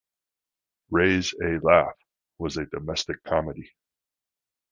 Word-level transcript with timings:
"Ray's 0.89 1.31
a 1.43 1.59
Laugh" 1.59 1.93
was 2.39 2.57
a 2.57 2.65
domestic 2.65 3.23
comedy. 3.23 3.71